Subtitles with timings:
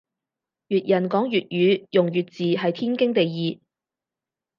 [0.69, 3.59] 粵人講粵語用粵字係天經地義